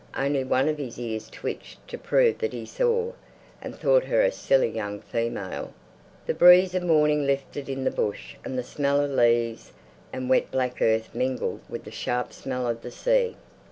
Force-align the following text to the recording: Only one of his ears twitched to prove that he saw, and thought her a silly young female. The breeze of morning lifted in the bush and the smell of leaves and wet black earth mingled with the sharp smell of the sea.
Only 0.17 0.43
one 0.43 0.67
of 0.67 0.79
his 0.79 0.97
ears 0.97 1.29
twitched 1.29 1.87
to 1.89 1.95
prove 1.95 2.39
that 2.39 2.53
he 2.53 2.65
saw, 2.65 3.11
and 3.61 3.75
thought 3.75 4.05
her 4.05 4.23
a 4.23 4.31
silly 4.31 4.69
young 4.69 4.99
female. 4.99 5.73
The 6.25 6.33
breeze 6.33 6.73
of 6.73 6.81
morning 6.81 7.27
lifted 7.27 7.69
in 7.69 7.83
the 7.83 7.91
bush 7.91 8.35
and 8.43 8.57
the 8.57 8.63
smell 8.63 8.99
of 8.99 9.11
leaves 9.11 9.73
and 10.11 10.27
wet 10.27 10.49
black 10.49 10.81
earth 10.81 11.13
mingled 11.13 11.59
with 11.69 11.83
the 11.83 11.91
sharp 11.91 12.33
smell 12.33 12.67
of 12.67 12.81
the 12.81 12.89
sea. 12.89 13.37